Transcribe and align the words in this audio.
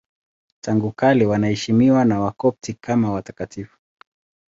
Tangu 0.61 0.91
kale 0.91 1.25
wanaheshimiwa 1.25 2.05
na 2.05 2.19
Wakopti 2.19 2.73
kama 2.73 3.11
watakatifu. 3.11 3.77